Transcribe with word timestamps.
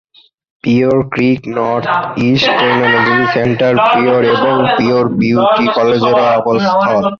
Pierre 0.63 0.97
Creek 1.09 1.41
Northeast 1.57 2.47
Technology 2.59 3.17
Center Pryor 3.33 4.21
এবং 4.35 4.55
Pryor 4.77 5.05
beauty 5.19 5.65
কলেজেরও 5.75 6.25
আবাসস্থল। 6.35 7.03